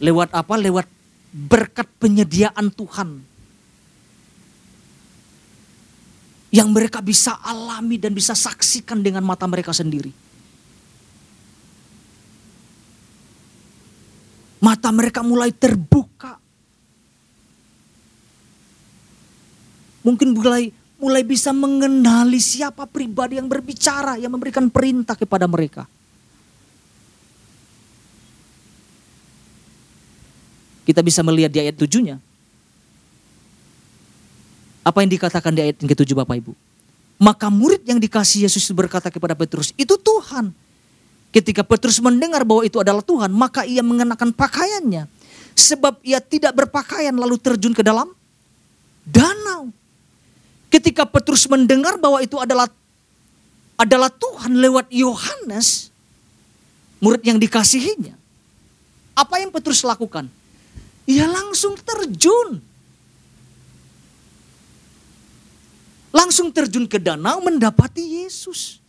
Lewat 0.00 0.32
apa? 0.32 0.54
Lewat 0.56 0.88
berkat 1.28 1.84
penyediaan 2.00 2.72
Tuhan. 2.72 3.20
Yang 6.48 6.68
mereka 6.72 7.04
bisa 7.04 7.36
alami 7.44 8.00
dan 8.00 8.16
bisa 8.16 8.32
saksikan 8.32 9.04
dengan 9.04 9.20
mata 9.20 9.44
mereka 9.44 9.76
sendiri. 9.76 10.23
Mata 14.64 14.88
mereka 14.88 15.20
mulai 15.20 15.52
terbuka. 15.52 16.40
Mungkin 20.00 20.32
mulai 20.32 20.72
mulai 20.96 21.20
bisa 21.20 21.52
mengenali 21.52 22.40
siapa 22.40 22.88
pribadi 22.88 23.36
yang 23.36 23.44
berbicara, 23.44 24.16
yang 24.16 24.32
memberikan 24.32 24.72
perintah 24.72 25.12
kepada 25.12 25.44
mereka. 25.44 25.84
Kita 30.88 31.04
bisa 31.04 31.20
melihat 31.20 31.52
di 31.52 31.60
ayat 31.60 31.76
tujuhnya. 31.76 32.16
Apa 34.84 35.00
yang 35.00 35.12
dikatakan 35.12 35.52
di 35.52 35.60
ayat 35.64 35.76
yang 35.80 35.88
ketujuh 35.92 36.16
Bapak 36.16 36.40
Ibu? 36.40 36.52
Maka 37.20 37.48
murid 37.48 37.84
yang 37.88 37.96
dikasih 37.96 38.44
Yesus 38.44 38.68
berkata 38.72 39.08
kepada 39.08 39.32
Petrus, 39.32 39.72
itu 39.76 39.96
Tuhan. 39.96 40.52
Ketika 41.34 41.66
Petrus 41.66 41.98
mendengar 41.98 42.46
bahwa 42.46 42.62
itu 42.62 42.78
adalah 42.78 43.02
Tuhan, 43.02 43.34
maka 43.34 43.66
ia 43.66 43.82
mengenakan 43.82 44.30
pakaiannya. 44.30 45.10
Sebab 45.58 45.98
ia 46.06 46.22
tidak 46.22 46.54
berpakaian 46.54 47.10
lalu 47.10 47.34
terjun 47.42 47.74
ke 47.74 47.82
dalam 47.82 48.14
danau. 49.02 49.74
Ketika 50.70 51.02
Petrus 51.02 51.50
mendengar 51.50 51.98
bahwa 51.98 52.22
itu 52.22 52.38
adalah 52.38 52.70
adalah 53.74 54.14
Tuhan 54.14 54.54
lewat 54.62 54.86
Yohanes, 54.94 55.90
murid 57.02 57.26
yang 57.26 57.42
dikasihinya. 57.42 58.14
Apa 59.18 59.42
yang 59.42 59.50
Petrus 59.50 59.82
lakukan? 59.82 60.30
Ia 61.10 61.26
langsung 61.26 61.74
terjun. 61.82 62.62
Langsung 66.14 66.54
terjun 66.54 66.86
ke 66.86 67.02
danau 67.02 67.42
mendapati 67.42 68.22
Yesus. 68.22 68.83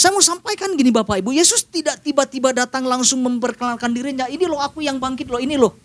Saya 0.00 0.16
mau 0.16 0.24
sampaikan 0.24 0.72
gini 0.80 0.88
Bapak 0.88 1.20
Ibu, 1.20 1.36
Yesus 1.36 1.60
tidak 1.68 2.00
tiba-tiba 2.00 2.56
datang 2.56 2.88
langsung 2.88 3.20
memperkenalkan 3.20 3.92
dirinya. 3.92 4.24
Ini 4.32 4.48
loh 4.48 4.56
aku 4.56 4.80
yang 4.80 4.96
bangkit 4.96 5.28
loh, 5.28 5.36
ini 5.36 5.60
loh. 5.60 5.76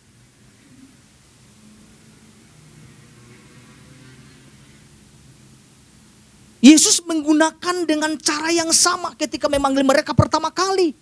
Yesus 6.64 7.04
menggunakan 7.04 7.84
dengan 7.84 8.16
cara 8.16 8.56
yang 8.56 8.72
sama 8.72 9.12
ketika 9.20 9.52
memanggil 9.52 9.84
mereka 9.84 10.16
pertama 10.16 10.48
kali. 10.48 10.96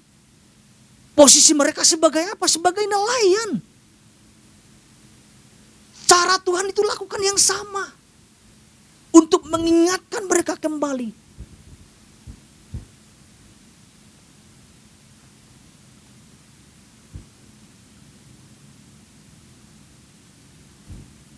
Posisi 1.14 1.54
mereka 1.54 1.86
sebagai 1.86 2.26
apa? 2.34 2.50
Sebagai 2.50 2.82
nelayan. 2.82 3.62
Cara 6.10 6.42
Tuhan 6.42 6.66
itu 6.66 6.82
lakukan 6.82 7.22
yang 7.22 7.38
sama. 7.38 7.94
Untuk 9.14 9.46
mengingatkan 9.46 10.26
mereka 10.26 10.58
kembali 10.58 11.23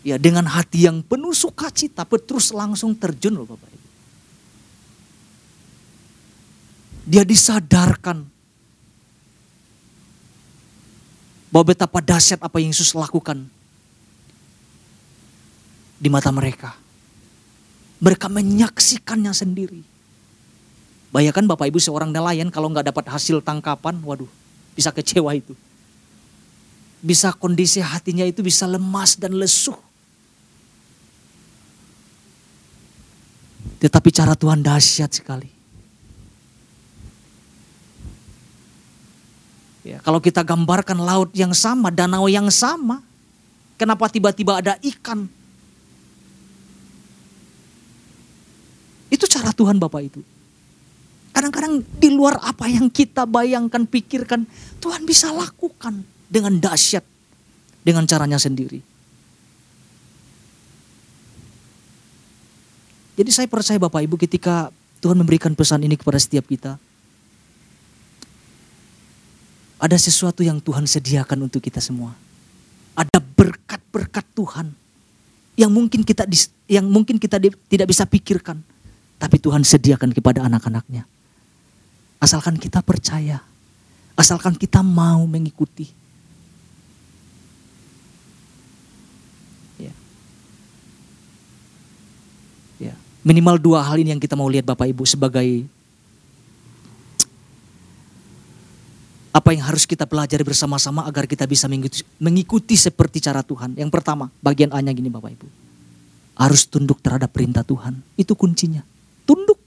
Ya 0.05 0.21
dengan 0.21 0.45
hati 0.45 0.85
yang 0.85 1.01
penuh 1.01 1.33
sukacita 1.33 2.05
Petrus 2.05 2.53
langsung 2.53 2.93
terjun 2.93 3.41
loh 3.41 3.49
Bapak 3.49 3.65
Ibu. 3.73 3.87
Dia 7.09 7.25
disadarkan 7.25 8.21
bahwa 11.49 11.65
betapa 11.73 12.05
dahsyat 12.05 12.37
apa 12.37 12.61
yang 12.61 12.69
Yesus 12.69 12.93
lakukan 12.93 13.49
di 15.97 16.05
mata 16.05 16.29
mereka. 16.29 16.77
Mereka 17.97 18.29
menyaksikannya 18.29 19.33
sendiri. 19.33 19.81
Bayangkan 21.09 21.49
Bapak 21.49 21.65
Ibu 21.73 21.81
seorang 21.81 22.13
nelayan 22.13 22.53
kalau 22.53 22.69
nggak 22.69 22.93
dapat 22.93 23.09
hasil 23.09 23.41
tangkapan, 23.41 23.97
waduh 24.05 24.29
bisa 24.77 24.93
kecewa 24.93 25.33
itu. 25.33 25.57
Bisa 27.01 27.33
kondisi 27.33 27.81
hatinya 27.81 28.27
itu 28.27 28.45
bisa 28.45 28.69
lemas 28.69 29.17
dan 29.17 29.33
lesuh. 29.33 29.84
Tetapi 33.79 34.09
cara 34.11 34.33
Tuhan 34.33 34.63
dahsyat 34.63 35.11
sekali. 35.11 35.51
Ya, 39.85 40.01
kalau 40.01 40.17
kita 40.17 40.41
gambarkan 40.41 40.97
laut 40.97 41.29
yang 41.37 41.53
sama, 41.53 41.93
danau 41.93 42.25
yang 42.25 42.49
sama, 42.49 43.05
kenapa 43.77 44.09
tiba-tiba 44.09 44.57
ada 44.57 44.73
ikan? 44.81 45.29
Itu 49.13 49.29
cara 49.29 49.53
Tuhan 49.53 49.77
Bapak 49.77 50.01
itu. 50.01 50.25
Kadang-kadang 51.29 51.85
di 52.01 52.09
luar 52.09 52.41
apa 52.41 52.65
yang 52.65 52.89
kita 52.89 53.29
bayangkan, 53.29 53.85
pikirkan, 53.85 54.49
Tuhan 54.81 55.05
bisa 55.05 55.29
lakukan 55.29 56.01
dengan 56.25 56.57
dahsyat, 56.57 57.05
dengan 57.85 58.09
caranya 58.09 58.41
sendiri. 58.41 58.94
Jadi 63.15 63.29
saya 63.31 63.47
percaya 63.47 63.79
Bapak 63.79 64.03
Ibu 64.03 64.19
ketika 64.19 64.69
Tuhan 64.99 65.15
memberikan 65.15 65.55
pesan 65.55 65.83
ini 65.87 65.95
kepada 65.95 66.19
setiap 66.19 66.43
kita. 66.47 66.75
Ada 69.79 69.95
sesuatu 69.99 70.43
yang 70.43 70.59
Tuhan 70.59 70.83
sediakan 70.87 71.47
untuk 71.47 71.63
kita 71.63 71.79
semua. 71.79 72.15
Ada 72.95 73.19
berkat-berkat 73.19 74.25
Tuhan 74.35 74.67
yang 75.55 75.71
mungkin 75.71 76.03
kita 76.03 76.27
yang 76.67 76.87
mungkin 76.87 77.15
kita 77.15 77.39
tidak 77.39 77.87
bisa 77.87 78.03
pikirkan, 78.07 78.59
tapi 79.19 79.39
Tuhan 79.39 79.63
sediakan 79.63 80.11
kepada 80.11 80.43
anak-anaknya. 80.47 81.07
Asalkan 82.19 82.55
kita 82.59 82.79
percaya, 82.83 83.43
asalkan 84.15 84.55
kita 84.55 84.83
mau 84.83 85.23
mengikuti. 85.27 86.04
Minimal 93.25 93.57
dua 93.57 93.81
hal 93.81 93.97
ini 93.97 94.13
yang 94.13 94.21
kita 94.21 94.37
mau 94.37 94.45
lihat 94.45 94.69
Bapak 94.69 94.85
Ibu 94.85 95.01
sebagai 95.01 95.65
apa 99.35 99.49
yang 99.51 99.65
harus 99.65 99.83
kita 99.83 100.05
pelajari 100.05 100.45
bersama-sama 100.45 101.03
agar 101.03 101.25
kita 101.27 101.43
bisa 101.49 101.65
mengikuti, 101.65 102.05
mengikuti 102.21 102.77
seperti 102.77 103.19
cara 103.19 103.41
Tuhan. 103.41 103.73
Yang 103.75 103.91
pertama, 103.91 104.29
bagian 104.39 104.71
A-nya 104.71 104.93
gini 104.93 105.09
Bapak 105.09 105.41
Ibu. 105.41 105.47
Harus 106.37 106.69
tunduk 106.69 107.01
terhadap 107.01 107.33
perintah 107.33 107.65
Tuhan. 107.65 107.99
Itu 108.13 108.37
kuncinya. 108.37 108.85
Tunduk. 109.25 109.57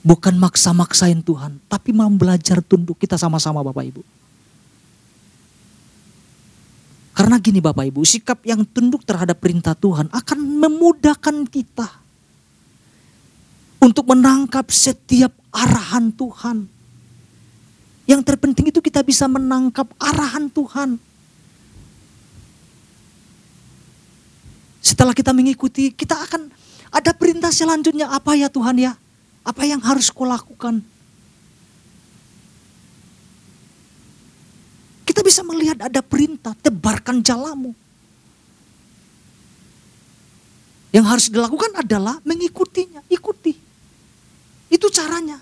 Bukan 0.00 0.34
maksa-maksain 0.40 1.20
Tuhan, 1.20 1.60
tapi 1.68 1.92
mau 1.92 2.08
belajar 2.08 2.64
tunduk. 2.64 2.96
Kita 2.96 3.20
sama-sama 3.20 3.60
Bapak 3.60 3.84
Ibu. 3.84 4.02
Karena 7.18 7.34
gini 7.42 7.58
Bapak 7.58 7.82
Ibu, 7.82 8.06
sikap 8.06 8.46
yang 8.46 8.62
tunduk 8.62 9.02
terhadap 9.02 9.42
perintah 9.42 9.74
Tuhan 9.74 10.06
akan 10.06 10.38
memudahkan 10.38 11.50
kita 11.50 11.90
untuk 13.82 14.06
menangkap 14.14 14.70
setiap 14.70 15.34
arahan 15.50 16.14
Tuhan. 16.14 16.70
Yang 18.06 18.22
terpenting 18.22 18.70
itu 18.70 18.78
kita 18.78 19.02
bisa 19.02 19.26
menangkap 19.26 19.90
arahan 19.98 20.46
Tuhan. 20.46 20.94
Setelah 24.78 25.10
kita 25.10 25.34
mengikuti, 25.34 25.90
kita 25.90 26.22
akan 26.22 26.54
ada 26.94 27.10
perintah 27.18 27.50
selanjutnya 27.50 28.14
apa 28.14 28.38
ya 28.38 28.46
Tuhan 28.46 28.78
ya? 28.78 28.94
Apa 29.42 29.66
yang 29.66 29.82
harus 29.82 30.06
kulakukan? 30.14 30.86
lakukan? 30.86 30.97
Bisa 35.28 35.44
melihat 35.44 35.76
ada 35.84 36.00
perintah, 36.00 36.56
tebarkan 36.56 37.20
jalamu. 37.20 37.76
Yang 40.88 41.04
harus 41.04 41.26
dilakukan 41.28 41.76
adalah 41.76 42.16
mengikutinya, 42.24 43.04
ikuti. 43.12 43.52
Itu 44.72 44.88
caranya. 44.88 45.36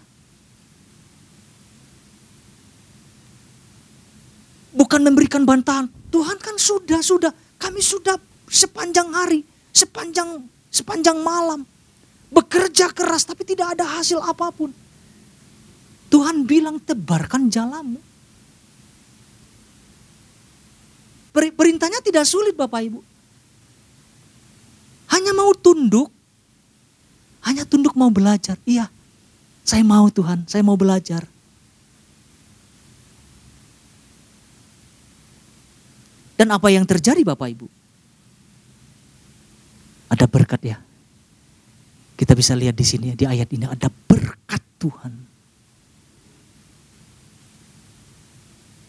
Bukan 4.75 5.07
memberikan 5.07 5.47
bantahan. 5.47 5.87
Tuhan 6.11 6.43
kan 6.43 6.59
sudah, 6.59 6.99
sudah. 6.99 7.31
Kami 7.55 7.79
sudah 7.79 8.19
sepanjang 8.51 9.15
hari, 9.15 9.47
sepanjang 9.71 10.51
sepanjang 10.67 11.23
malam. 11.23 11.63
Bekerja 12.27 12.91
keras 12.91 13.23
tapi 13.23 13.47
tidak 13.47 13.79
ada 13.79 13.87
hasil 13.87 14.19
apa 14.19 14.51
pun. 14.51 14.75
Tuhan 16.11 16.43
bilang 16.43 16.83
tebarkan 16.83 17.47
jalamu. 17.47 18.03
Perintahnya 21.37 22.01
tidak 22.01 22.25
sulit 22.25 22.57
Bapak 22.57 22.81
Ibu. 22.81 23.01
Hanya 25.13 25.37
mau 25.37 25.53
tunduk. 25.53 26.09
Hanya 27.45 27.69
tunduk 27.69 27.93
mau 27.95 28.09
belajar. 28.09 28.57
Iya, 28.65 28.89
saya 29.63 29.85
mau 29.85 30.09
Tuhan, 30.09 30.49
saya 30.49 30.65
mau 30.65 30.75
belajar. 30.75 31.29
Dan 36.37 36.53
apa 36.53 36.69
yang 36.69 36.85
terjadi 36.85 37.21
Bapak 37.23 37.49
Ibu? 37.53 37.67
Ada 40.13 40.29
berkat 40.29 40.61
ya. 40.65 40.79
Kita 42.17 42.33
bisa 42.33 42.57
lihat 42.57 42.77
di 42.77 42.85
sini 42.85 43.13
di 43.13 43.29
ayat 43.29 43.49
ini 43.53 43.69
ada 43.69 43.93
berkat 43.93 44.63
Tuhan. 44.81 45.36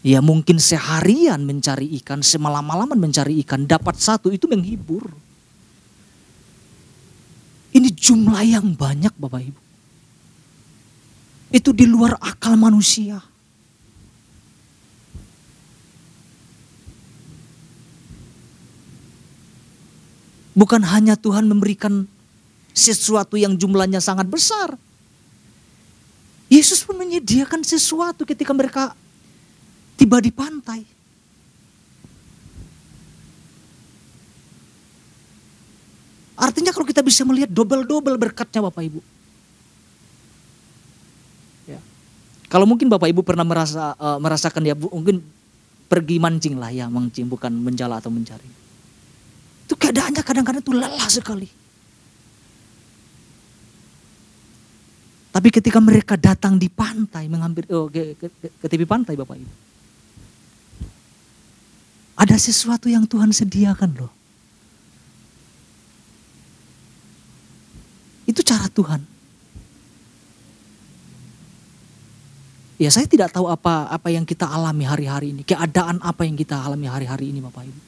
Ya 0.08 0.24
mungkin 0.24 0.56
seharian 0.56 1.44
mencari 1.44 1.92
ikan, 2.00 2.24
semalam-malaman 2.24 2.96
mencari 2.96 3.44
ikan, 3.44 3.68
dapat 3.68 4.00
satu 4.00 4.32
itu 4.32 4.48
menghibur. 4.48 5.04
Ini 7.76 7.92
jumlah 7.92 8.40
yang 8.40 8.72
banyak 8.72 9.12
Bapak 9.20 9.52
Ibu. 9.52 9.60
Itu 11.52 11.76
di 11.76 11.84
luar 11.84 12.16
akal 12.24 12.56
manusia. 12.56 13.20
Bukan 20.56 20.88
hanya 20.88 21.20
Tuhan 21.20 21.44
memberikan 21.44 22.08
sesuatu 22.72 23.36
yang 23.36 23.60
jumlahnya 23.60 24.00
sangat 24.00 24.24
besar. 24.24 24.72
Yesus 26.48 26.80
pun 26.80 26.96
menyediakan 26.96 27.60
sesuatu 27.60 28.24
ketika 28.24 28.56
mereka 28.56 28.96
tiba 29.98 30.22
di 30.22 30.30
pantai. 30.30 30.80
Artinya 36.38 36.70
kalau 36.70 36.86
kita 36.86 37.02
bisa 37.02 37.26
melihat 37.26 37.50
double-double 37.50 38.14
berkatnya 38.14 38.62
Bapak 38.62 38.86
Ibu. 38.86 39.00
Ya. 41.66 41.82
Kalau 42.46 42.62
mungkin 42.62 42.86
Bapak 42.86 43.10
Ibu 43.10 43.26
pernah 43.26 43.42
merasa 43.42 43.98
uh, 43.98 44.22
merasakan 44.22 44.62
ya 44.62 44.78
mungkin 44.78 45.18
pergi 45.90 46.22
mancing 46.22 46.54
lah 46.54 46.70
ya 46.70 46.86
mancing 46.86 47.26
bukan 47.26 47.50
menjala 47.50 47.98
atau 47.98 48.14
mencari. 48.14 48.46
Itu 49.66 49.74
keadaannya 49.74 50.22
kadang-kadang 50.22 50.62
itu 50.62 50.72
lelah 50.78 51.10
sekali. 51.10 51.50
Tapi 55.34 55.48
ketika 55.50 55.82
mereka 55.82 56.14
datang 56.14 56.54
di 56.54 56.70
pantai 56.70 57.26
mengambil 57.26 57.66
oh, 57.74 57.90
ke, 57.90 58.14
ke, 58.14 58.26
ke 58.30 58.66
tepi 58.70 58.86
pantai 58.86 59.18
Bapak 59.18 59.42
Ibu. 59.42 59.67
Ada 62.18 62.34
sesuatu 62.34 62.90
yang 62.90 63.06
Tuhan 63.06 63.30
sediakan 63.30 63.94
loh. 63.94 64.10
Itu 68.26 68.42
cara 68.42 68.66
Tuhan. 68.66 69.06
Ya 72.82 72.90
saya 72.90 73.06
tidak 73.06 73.30
tahu 73.30 73.46
apa 73.46 73.86
apa 73.86 74.10
yang 74.10 74.26
kita 74.26 74.50
alami 74.50 74.82
hari-hari 74.82 75.30
ini. 75.30 75.46
Keadaan 75.46 76.02
apa 76.02 76.26
yang 76.26 76.34
kita 76.34 76.58
alami 76.58 76.90
hari-hari 76.90 77.30
ini 77.30 77.38
Bapak 77.38 77.62
Ibu. 77.70 77.80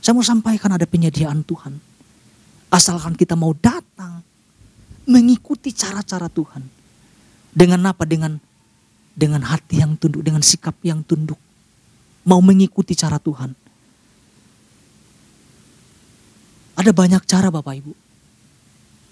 Saya 0.00 0.16
mau 0.16 0.24
sampaikan 0.24 0.72
ada 0.72 0.88
penyediaan 0.88 1.44
Tuhan. 1.44 1.76
Asalkan 2.72 3.12
kita 3.12 3.36
mau 3.36 3.52
datang. 3.52 4.24
Mengikuti 5.04 5.68
cara-cara 5.76 6.32
Tuhan. 6.32 6.64
Dengan 7.52 7.92
apa? 7.92 8.08
Dengan 8.08 8.40
dengan 9.12 9.44
hati 9.44 9.84
yang 9.84 10.00
tunduk, 10.00 10.24
dengan 10.24 10.40
sikap 10.40 10.80
yang 10.80 11.04
tunduk 11.04 11.36
mau 12.24 12.40
mengikuti 12.40 12.96
cara 12.96 13.20
Tuhan. 13.20 13.52
Ada 16.74 16.90
banyak 16.90 17.22
cara 17.28 17.52
Bapak 17.52 17.74
Ibu. 17.78 17.92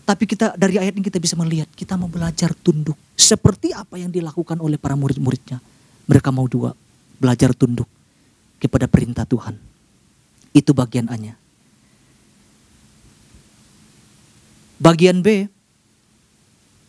Tapi 0.02 0.24
kita 0.26 0.58
dari 0.58 0.82
ayat 0.82 0.98
ini 0.98 1.04
kita 1.06 1.22
bisa 1.22 1.38
melihat 1.38 1.70
kita 1.70 1.94
mau 1.94 2.10
belajar 2.10 2.50
tunduk. 2.58 2.98
Seperti 3.14 3.70
apa 3.70 4.02
yang 4.02 4.10
dilakukan 4.10 4.58
oleh 4.58 4.74
para 4.74 4.98
murid-muridnya. 4.98 5.62
Mereka 6.10 6.34
mau 6.34 6.50
juga 6.50 6.74
belajar 7.22 7.54
tunduk 7.54 7.86
kepada 8.58 8.90
perintah 8.90 9.22
Tuhan. 9.22 9.54
Itu 10.50 10.74
bagian 10.74 11.06
A-nya. 11.06 11.38
Bagian 14.82 15.22
B 15.22 15.46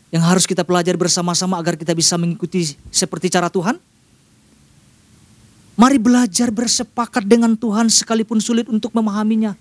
yang 0.09 0.25
harus 0.25 0.49
kita 0.49 0.65
pelajari 0.65 0.97
bersama-sama 0.97 1.61
agar 1.61 1.77
kita 1.77 1.93
bisa 1.93 2.17
mengikuti 2.17 2.73
seperti 2.89 3.29
cara 3.29 3.53
Tuhan 3.53 3.77
Mari 5.73 5.97
belajar 5.97 6.53
bersepakat 6.53 7.25
dengan 7.25 7.57
Tuhan 7.57 7.89
sekalipun 7.89 8.37
sulit 8.37 8.69
untuk 8.69 8.93
memahaminya. 8.93 9.57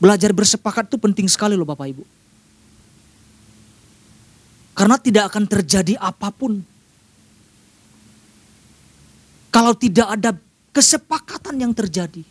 Belajar 0.00 0.32
bersepakat 0.32 0.88
itu 0.88 0.96
penting 0.96 1.28
sekali 1.28 1.52
loh 1.54 1.68
Bapak 1.68 1.92
Ibu. 1.92 2.04
Karena 4.72 4.96
tidak 4.96 5.28
akan 5.28 5.44
terjadi 5.44 6.00
apa 6.00 6.32
pun. 6.32 6.64
Kalau 9.52 9.76
tidak 9.76 10.08
ada 10.08 10.32
kesepakatan 10.72 11.60
yang 11.60 11.76
terjadi. 11.76 12.24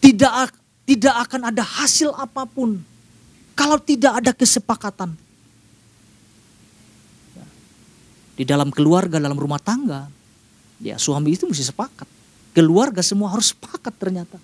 Tidak, 0.00 0.32
tidak 0.88 1.14
akan 1.28 1.52
ada 1.52 1.60
hasil 1.60 2.16
apa 2.16 2.48
pun. 2.48 2.80
Kalau 3.52 3.76
tidak 3.76 4.24
ada 4.24 4.32
kesepakatan. 4.32 5.25
Di 8.36 8.44
dalam 8.44 8.68
keluarga, 8.68 9.16
dalam 9.16 9.40
rumah 9.40 9.56
tangga, 9.56 10.06
ya 10.78 11.00
suami 11.00 11.32
itu 11.32 11.48
mesti 11.48 11.64
sepakat. 11.64 12.08
Keluarga 12.52 13.00
semua 13.00 13.32
harus 13.32 13.56
sepakat 13.56 13.96
ternyata. 13.96 14.36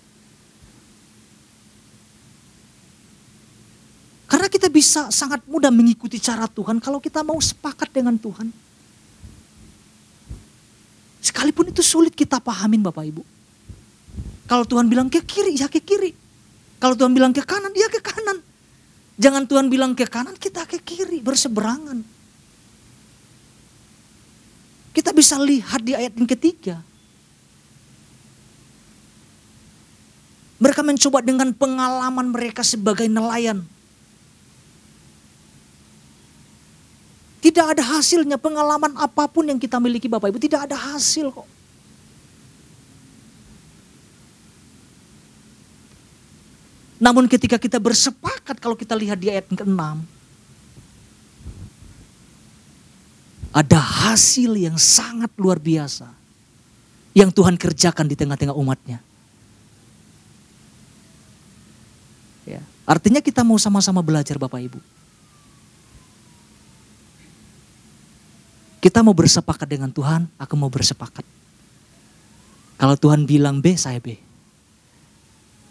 Karena 4.25 4.49
kita 4.49 4.65
bisa 4.65 5.13
sangat 5.13 5.45
mudah 5.45 5.69
mengikuti 5.69 6.17
cara 6.17 6.49
Tuhan 6.49 6.81
kalau 6.81 6.97
kita 6.97 7.21
mau 7.21 7.37
sepakat 7.37 7.93
dengan 7.93 8.17
Tuhan. 8.17 8.49
Sekalipun 11.21 11.69
itu 11.69 11.85
sulit 11.85 12.17
kita 12.17 12.41
pahamin 12.41 12.81
Bapak 12.81 13.05
Ibu. 13.13 13.23
Kalau 14.49 14.65
Tuhan 14.65 14.89
bilang 14.89 15.07
ke 15.07 15.21
kiri, 15.21 15.55
ya 15.55 15.69
ke 15.69 15.79
kiri. 15.79 16.11
Kalau 16.81 16.97
Tuhan 16.97 17.13
bilang 17.15 17.31
ke 17.31 17.45
kanan, 17.45 17.71
ya 17.77 17.87
ke 17.87 18.01
kanan. 18.01 18.41
Jangan 19.21 19.45
Tuhan 19.45 19.69
bilang 19.69 19.93
ke 19.93 20.09
kanan, 20.09 20.35
kita 20.35 20.65
ke 20.65 20.81
kiri, 20.81 21.21
berseberangan. 21.21 22.01
Kita 24.93 25.09
bisa 25.09 25.41
lihat 25.41 25.81
di 25.81 25.97
ayat 25.97 26.13
yang 26.13 26.29
ketiga. 26.29 26.77
Mereka 30.61 30.85
mencoba 30.85 31.19
dengan 31.19 31.49
pengalaman 31.51 32.29
mereka 32.29 32.61
sebagai 32.63 33.09
nelayan. 33.09 33.65
Tidak 37.43 37.75
ada 37.75 37.83
hasilnya 37.83 38.39
pengalaman 38.39 38.95
apa 38.95 39.27
pun 39.27 39.43
yang 39.43 39.59
kita 39.59 39.75
miliki 39.75 40.07
Bapak 40.07 40.31
Ibu. 40.31 40.39
Tidak 40.39 40.63
ada 40.63 40.79
hasil 40.79 41.27
kok. 41.35 41.49
Namun 47.03 47.27
ketika 47.27 47.59
kita 47.59 47.83
bersepakat 47.83 48.63
kalau 48.63 48.79
kita 48.79 48.95
lihat 48.95 49.19
di 49.19 49.27
ayat 49.27 49.51
ke-6. 49.51 50.22
Ada 53.53 53.77
hasil 53.77 54.57
yang 54.57 54.75
sangat 54.81 55.29
luar 55.37 55.61
biasa 55.61 56.09
yang 57.13 57.29
Tuhan 57.29 57.53
kerjakan 57.53 58.09
di 58.09 58.17
tengah-tengah 58.17 58.57
umatnya. 58.57 58.97
Ya, 62.49 62.65
artinya 62.89 63.21
kita 63.21 63.45
mau 63.45 63.61
sama-sama 63.61 64.01
belajar 64.01 64.41
Bapak 64.41 64.57
Ibu. 64.57 64.81
Kita 68.83 68.99
mau 68.99 69.15
bersepakat 69.15 69.69
dengan 69.69 69.93
Tuhan, 69.93 70.27
aku 70.35 70.59
mau 70.59 70.67
bersepakat. 70.67 71.23
Kalau 72.75 72.99
Tuhan 72.99 73.23
bilang 73.23 73.63
B, 73.63 73.79
saya 73.79 74.01
B. 74.01 74.19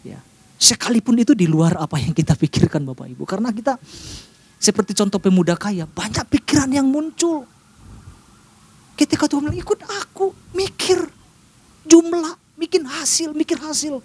Ya. 0.01 0.17
Sekalipun 0.57 1.21
itu 1.21 1.37
di 1.37 1.45
luar 1.45 1.77
apa 1.77 2.01
yang 2.01 2.17
kita 2.17 2.33
pikirkan 2.39 2.89
Bapak 2.89 3.13
Ibu. 3.13 3.29
Karena 3.29 3.53
kita 3.53 3.77
seperti 4.57 4.97
contoh 4.97 5.21
pemuda 5.21 5.59
kaya, 5.59 5.85
banyak 5.85 6.25
pikiran 6.31 6.73
yang 6.73 6.89
muncul. 6.89 7.45
Ketika 9.03 9.27
Tuhan 9.27 9.51
bilang 9.51 9.59
ikut 9.59 9.83
aku, 9.83 10.31
mikir 10.55 11.03
jumlah, 11.83 12.39
bikin 12.55 12.87
hasil, 12.87 13.35
mikir 13.35 13.59
hasil. 13.59 13.99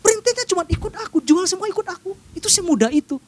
Perintahnya 0.00 0.48
cuma 0.48 0.64
ikut 0.64 0.94
aku, 0.96 1.20
jual 1.20 1.44
semua 1.44 1.68
ikut 1.68 1.84
aku. 1.84 2.16
Itu 2.32 2.48
semudah 2.48 2.88
itu. 2.88 3.20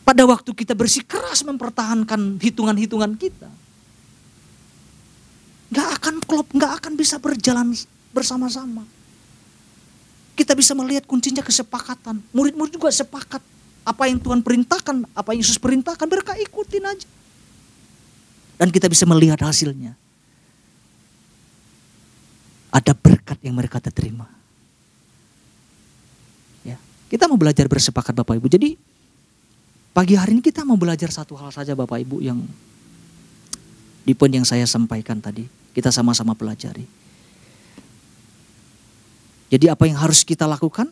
Pada 0.00 0.24
waktu 0.24 0.48
kita 0.56 0.72
bersikeras 0.72 1.44
mempertahankan 1.44 2.40
hitungan-hitungan 2.40 3.20
kita. 3.20 3.52
Gak 5.68 5.88
akan 6.00 6.24
klop, 6.24 6.48
gak 6.56 6.80
akan 6.80 6.96
bisa 6.96 7.20
berjalan 7.20 7.76
bersama-sama. 8.16 8.88
Kita 10.32 10.56
bisa 10.56 10.72
melihat 10.72 11.04
kuncinya 11.04 11.44
kesepakatan. 11.44 12.24
Murid-murid 12.32 12.80
juga 12.80 12.88
sepakat. 12.88 13.44
Apa 13.84 14.08
yang 14.08 14.16
Tuhan 14.16 14.40
perintahkan, 14.40 15.04
apa 15.12 15.36
yang 15.36 15.44
Yesus 15.44 15.60
perintahkan, 15.60 16.08
mereka 16.08 16.32
ikutin 16.40 16.88
aja. 16.88 17.08
Dan 18.54 18.70
kita 18.70 18.86
bisa 18.86 19.02
melihat 19.04 19.38
hasilnya. 19.42 19.98
Ada 22.74 22.94
berkat 22.94 23.38
yang 23.42 23.54
mereka 23.54 23.78
terima. 23.78 24.26
Ya, 26.66 26.78
kita 27.10 27.30
mau 27.30 27.38
belajar 27.38 27.70
bersepakat 27.70 28.14
Bapak 28.14 28.38
Ibu. 28.38 28.50
Jadi 28.50 28.74
pagi 29.94 30.18
hari 30.18 30.38
ini 30.38 30.42
kita 30.42 30.66
mau 30.66 30.74
belajar 30.74 31.10
satu 31.10 31.38
hal 31.38 31.54
saja 31.54 31.78
Bapak 31.78 32.02
Ibu 32.02 32.18
yang 32.18 32.42
di 34.04 34.12
poin 34.12 34.30
yang 34.30 34.46
saya 34.46 34.66
sampaikan 34.66 35.22
tadi. 35.22 35.46
Kita 35.74 35.90
sama-sama 35.90 36.38
pelajari. 36.38 36.86
Jadi 39.50 39.66
apa 39.70 39.86
yang 39.86 39.98
harus 39.98 40.22
kita 40.22 40.46
lakukan? 40.46 40.90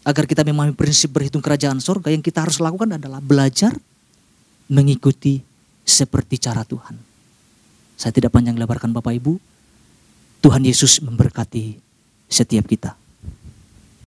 Agar 0.00 0.24
kita 0.24 0.40
memahami 0.44 0.72
prinsip 0.72 1.12
berhitung 1.12 1.44
kerajaan 1.44 1.76
surga, 1.76 2.08
yang 2.08 2.24
kita 2.24 2.40
harus 2.40 2.56
lakukan 2.56 2.96
adalah 2.96 3.20
belajar 3.20 3.76
mengikuti 4.72 5.44
seperti 5.82 6.36
cara 6.36 6.62
Tuhan. 6.62 6.96
Saya 7.96 8.12
tidak 8.12 8.32
panjang 8.32 8.56
lebarkan 8.56 8.92
Bapak 8.92 9.16
Ibu. 9.16 9.32
Tuhan 10.40 10.64
Yesus 10.64 11.04
memberkati 11.04 11.76
setiap 12.28 12.64
kita. 12.64 12.99